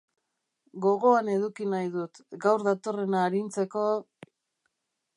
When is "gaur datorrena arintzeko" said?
2.47-3.89